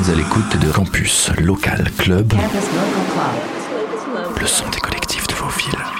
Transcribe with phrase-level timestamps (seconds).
[0.00, 3.04] êtes à l'écoute de Campus Local Club, Campus Local
[4.14, 4.40] Club.
[4.40, 5.99] le son des collectifs de vos villes.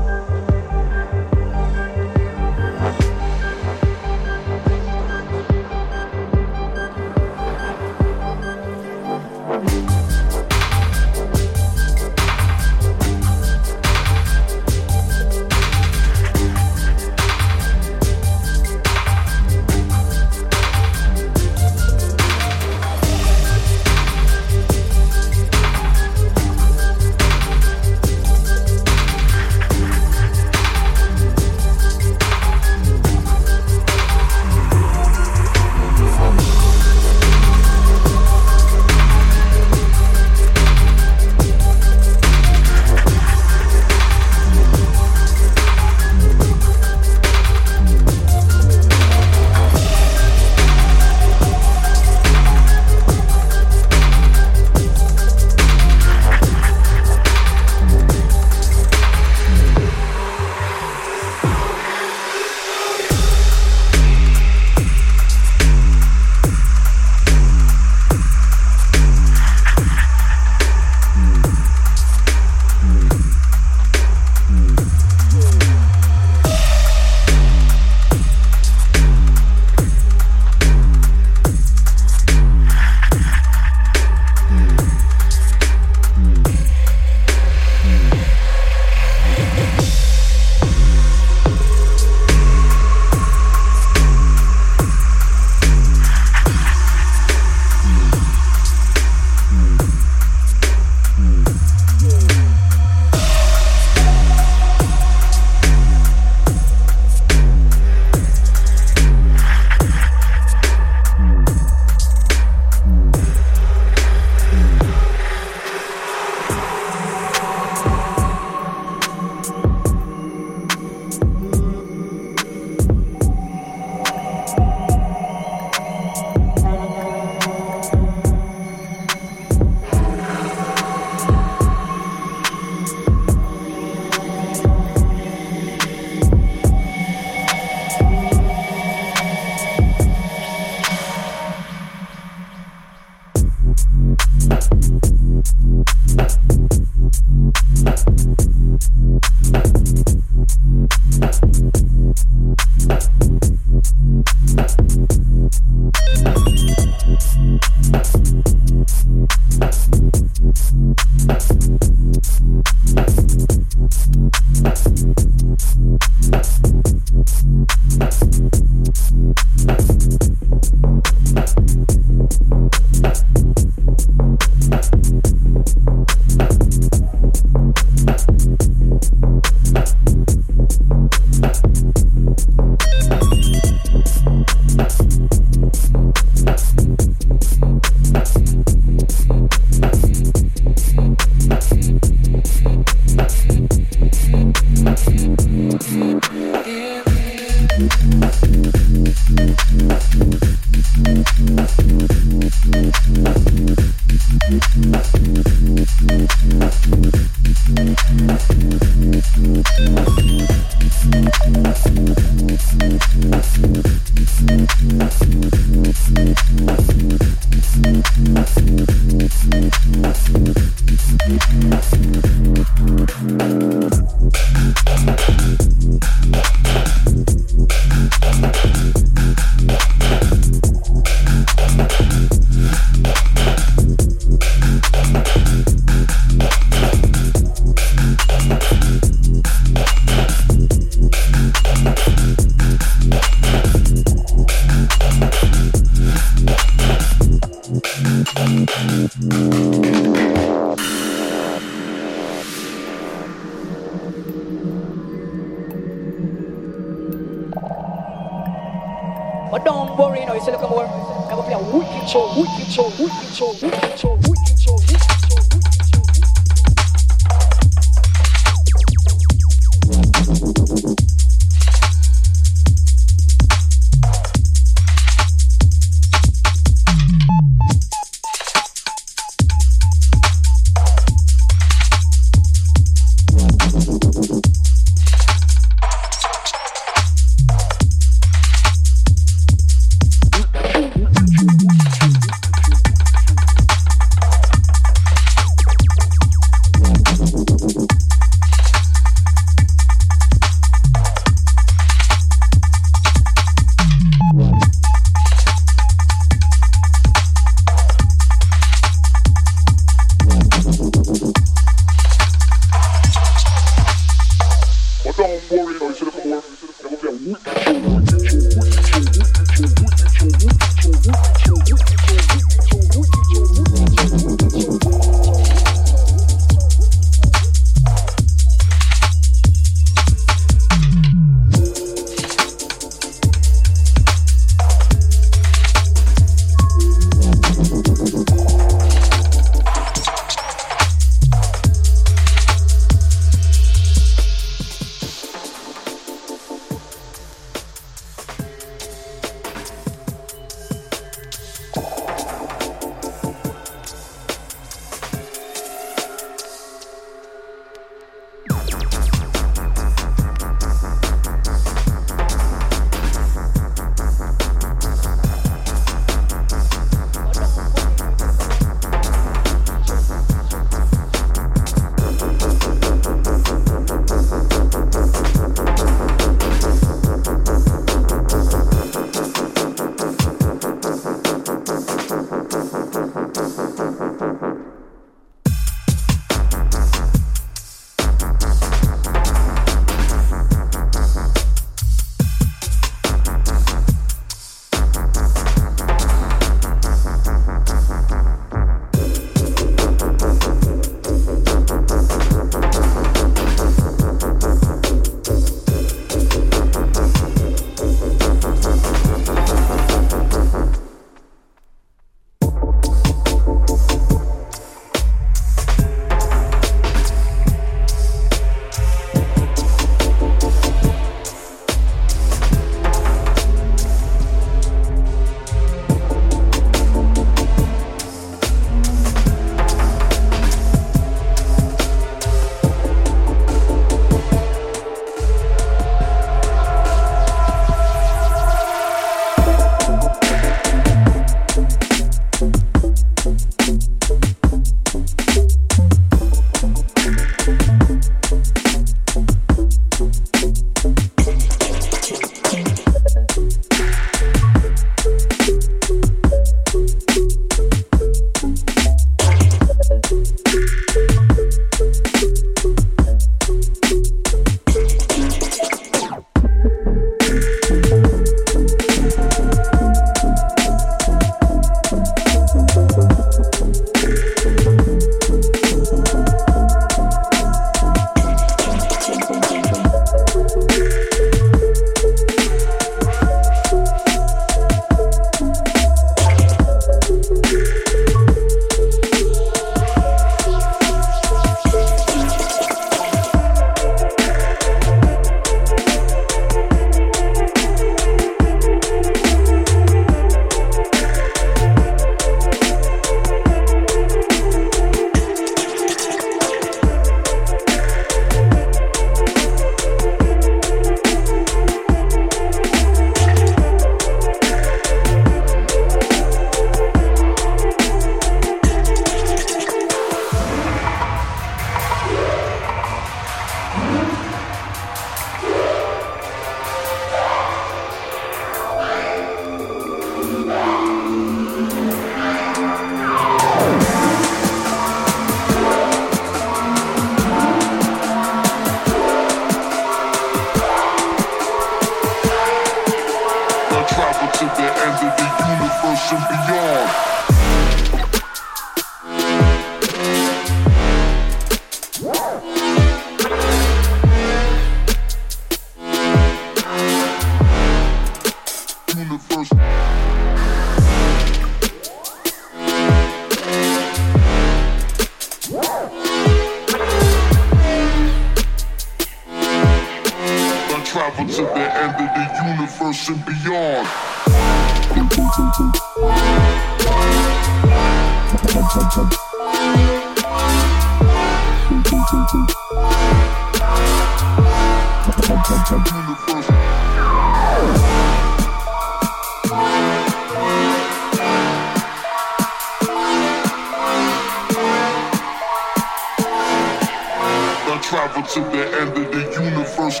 [598.36, 600.00] To the end of the universe.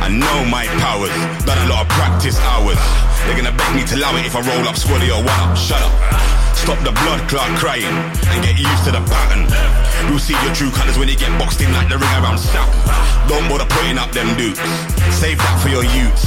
[0.00, 1.12] I know my powers,
[1.44, 2.80] done a lot of practice hours.
[3.26, 5.56] They're gonna beg me to allow it if I roll up squally or one up.
[5.58, 5.92] Shut up.
[6.56, 7.90] Stop the blood clot crying
[8.30, 9.50] and get used to the pattern.
[10.06, 12.70] You'll see your true colors when you get boxed in like the ring around Sapp.
[13.26, 14.62] Don't bother putting up them dukes.
[15.10, 16.22] Save that for your youths.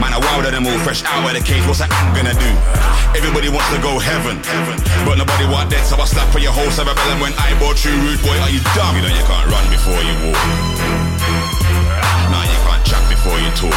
[0.00, 1.64] Man, I wilder them all fresh out of the cage.
[1.68, 2.50] What's that ant gonna do?
[3.16, 4.40] Everybody wants to go heaven,
[5.04, 5.84] but nobody want dead.
[5.84, 8.36] So I slap for your whole cerebellum when I bought you rude boy.
[8.44, 8.96] Are you dumb?
[8.96, 11.05] You know you can't run before you walk.
[13.56, 13.72] Talk.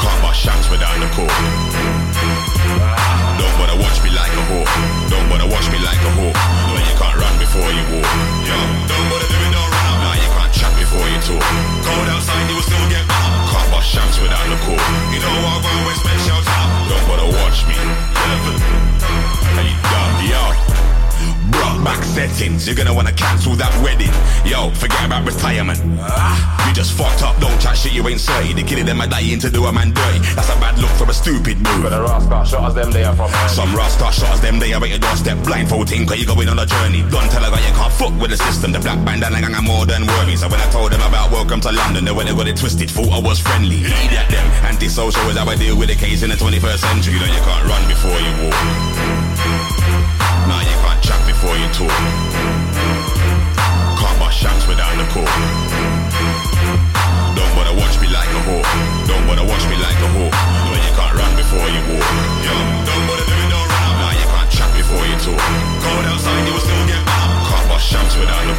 [0.00, 1.28] Can't bust shanks without the core.
[3.36, 4.64] Don't bother watch me like a whore.
[5.12, 6.32] Don't bother watch me like a whore.
[6.32, 8.08] No, you can't run before you walk.
[8.48, 8.56] Yo,
[8.88, 9.98] don't bother do it, don't run up.
[10.08, 11.44] Nah, you can't chat before you talk.
[11.84, 13.32] Cold outside, you will still get better.
[13.52, 14.88] Can't bust shanks without the core.
[15.12, 16.70] You know what, run with special time.
[16.88, 17.76] Don't bother watch me.
[19.52, 20.55] Hey, dumb, yo.
[21.86, 22.36] Back setting.
[22.56, 22.66] weddings.
[22.66, 24.12] You're gonna wanna cancel that wedding.
[24.44, 25.78] Yo, forget about retirement.
[26.66, 28.52] You just fucked up, don't chat shit, you ain't sorry.
[28.52, 30.18] The kid them are dying to do a man dirty.
[30.34, 31.82] That's a bad look for a stupid move.
[31.82, 34.72] But the Rasta shot as them they are from Some Rasta shot as them they
[34.72, 35.38] are at your doorstep.
[35.44, 37.02] Blindfolding, cause you going on a journey.
[37.10, 38.72] Don't tell a guy you can't fuck with the system.
[38.72, 40.36] The black bandana gang are more than wormy.
[40.36, 42.90] So when I told them about welcome to London, they went and got it twisted,
[42.90, 43.86] thought I was friendly.
[43.86, 44.46] Eat at them.
[44.66, 47.14] Antisocial is how I deal with the case in the 21st century.
[47.14, 49.25] You know you can't run before you walk.
[51.66, 51.82] Can't
[54.22, 55.26] bust shanks without the court.
[57.34, 58.62] Don't wanna watch me like a whore.
[59.10, 60.30] Don't wanna watch me like a whore.
[60.30, 62.06] No, you can't run before you walk.
[62.46, 62.54] Yo,
[62.86, 63.98] don't wanna do it, don't run.
[63.98, 65.42] Nah, you can't chat before you talk.
[65.82, 67.50] Cold outside, you will still get up.
[67.50, 68.55] Can't bust shanks without the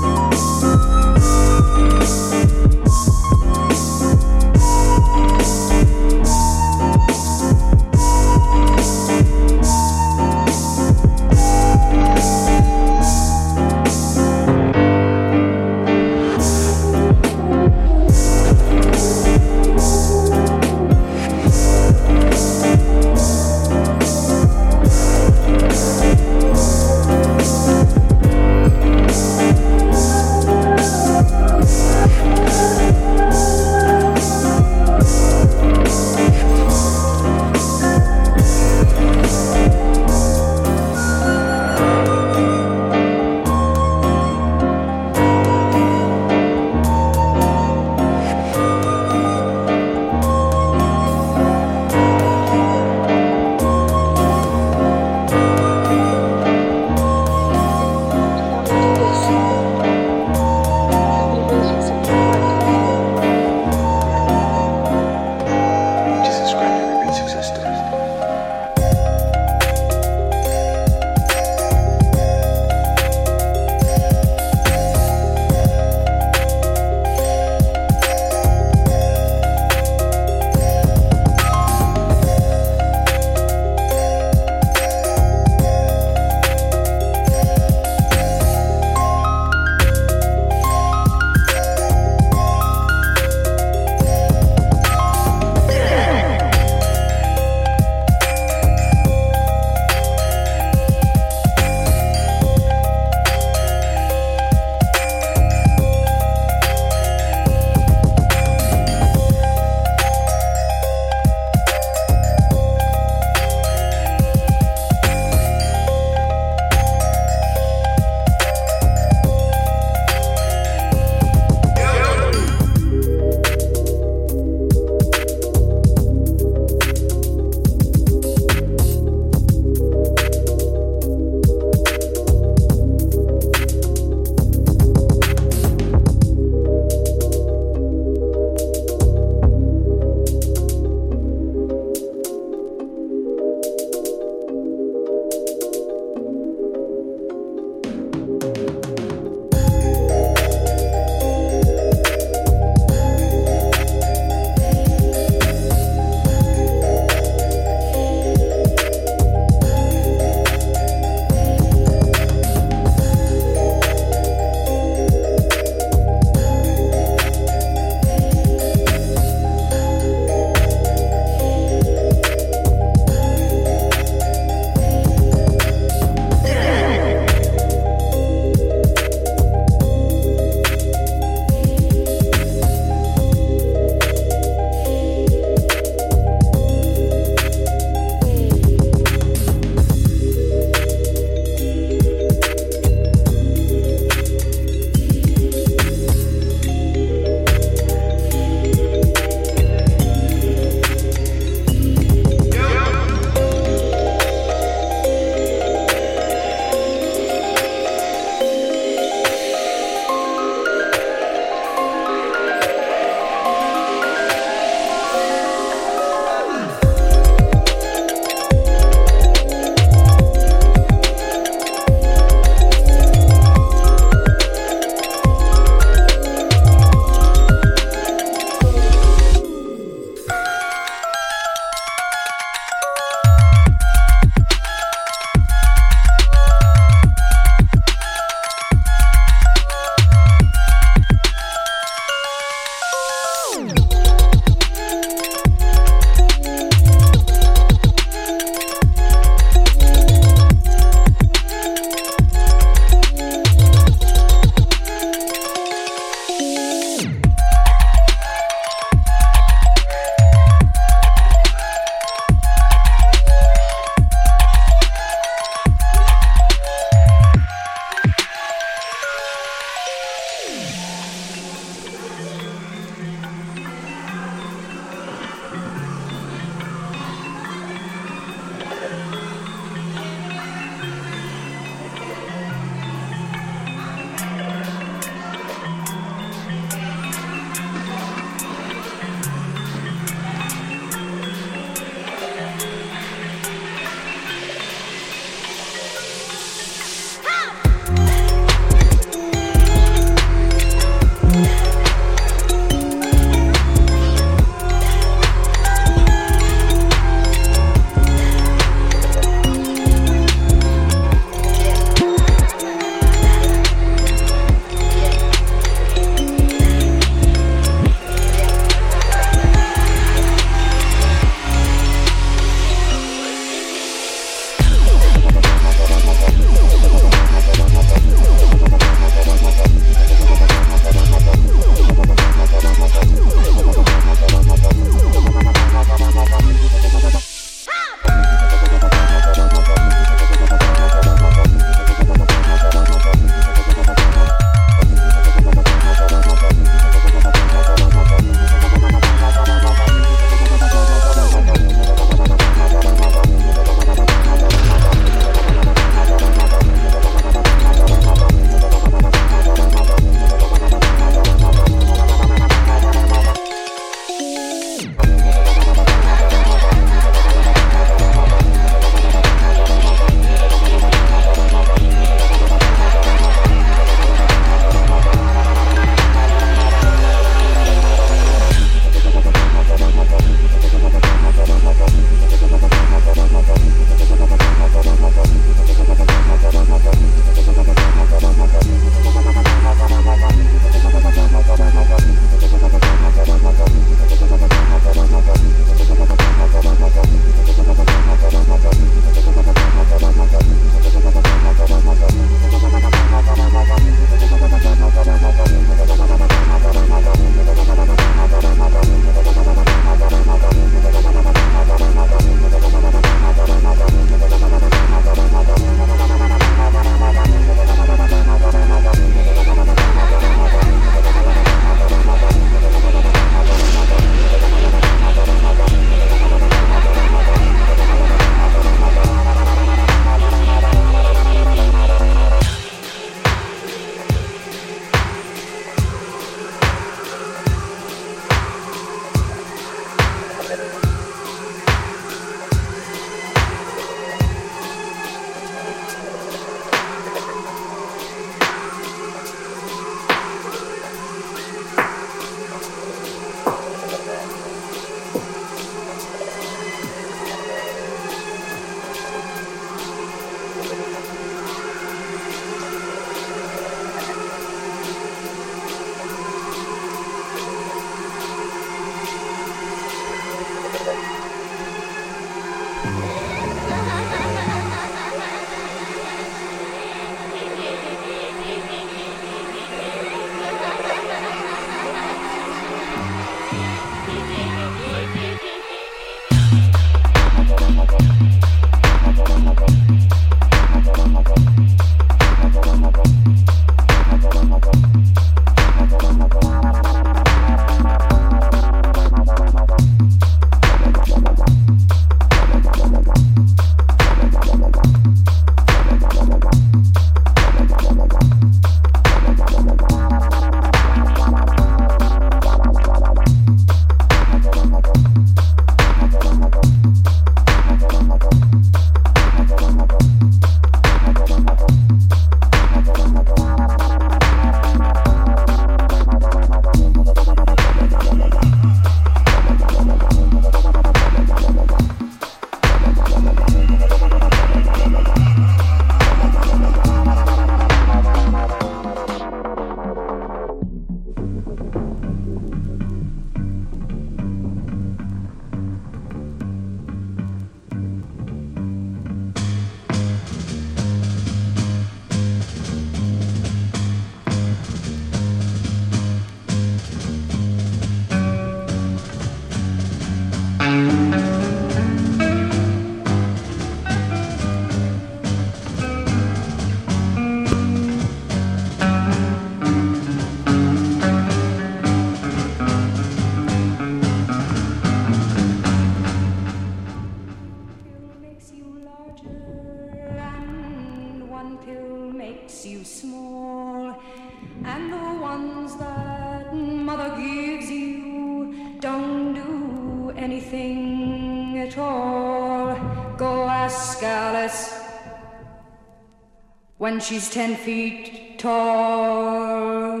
[596.96, 600.00] when she's ten feet tall.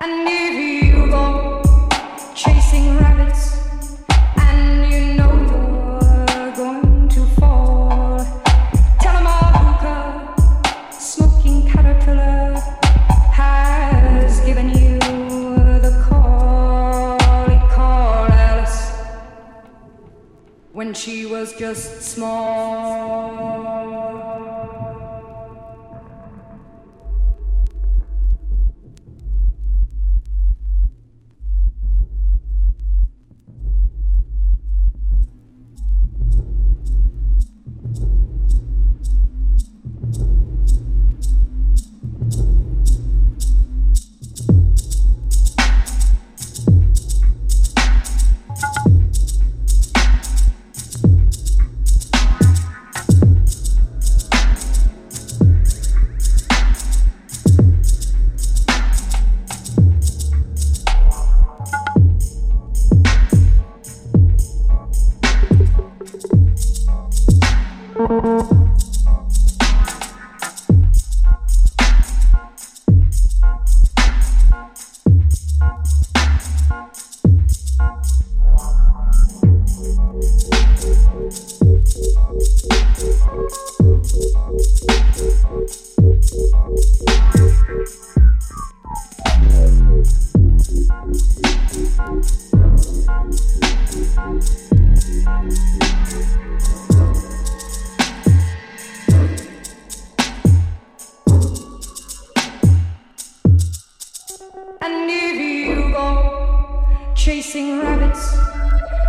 [0.00, 1.60] And if you go
[2.34, 3.42] chasing rabbits
[4.38, 5.32] and you know
[6.32, 8.18] you're going to fall,
[9.02, 10.08] tell 'em a hookah
[10.90, 12.54] smoking caterpillar
[13.40, 14.98] has given you
[15.86, 17.18] the call.
[17.52, 18.80] He called Alice
[20.72, 22.59] when she was just small.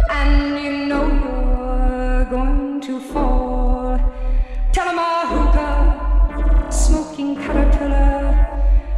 [0.10, 3.98] And you know you're going to fall,
[4.74, 8.24] Tell tell 'em a hookah smoking caterpillar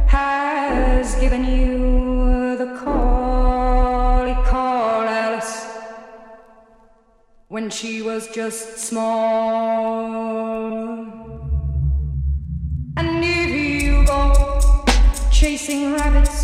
[0.06, 4.24] has given you the call.
[4.26, 5.54] He called Alice
[7.48, 9.14] when she was just small.
[12.96, 13.50] And if
[13.82, 14.22] you go
[15.30, 16.43] chasing rabbits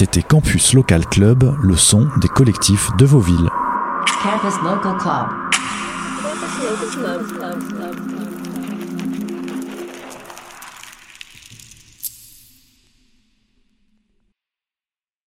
[0.00, 3.20] C'était Campus Local Club, le son des collectifs de vos.